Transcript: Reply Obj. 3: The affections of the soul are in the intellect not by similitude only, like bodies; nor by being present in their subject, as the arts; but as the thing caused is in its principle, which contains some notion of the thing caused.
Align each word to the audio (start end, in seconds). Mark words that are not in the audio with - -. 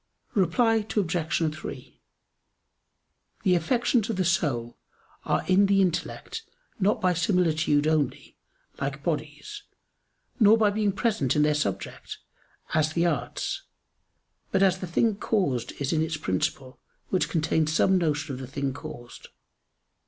Reply 0.33 0.77
Obj. 0.97 1.55
3: 1.55 2.01
The 3.43 3.53
affections 3.53 4.09
of 4.09 4.15
the 4.15 4.25
soul 4.25 4.79
are 5.25 5.45
in 5.45 5.67
the 5.67 5.79
intellect 5.79 6.41
not 6.79 6.99
by 6.99 7.13
similitude 7.13 7.85
only, 7.85 8.35
like 8.79 9.03
bodies; 9.03 9.61
nor 10.39 10.57
by 10.57 10.71
being 10.71 10.91
present 10.91 11.35
in 11.35 11.43
their 11.43 11.53
subject, 11.53 12.17
as 12.73 12.93
the 12.93 13.05
arts; 13.05 13.61
but 14.51 14.63
as 14.63 14.79
the 14.79 14.87
thing 14.87 15.17
caused 15.17 15.73
is 15.73 15.93
in 15.93 16.01
its 16.01 16.17
principle, 16.17 16.79
which 17.09 17.29
contains 17.29 17.71
some 17.71 17.99
notion 17.99 18.33
of 18.33 18.41
the 18.41 18.47
thing 18.47 18.73
caused. 18.73 19.27